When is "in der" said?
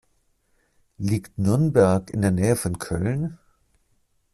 2.09-2.31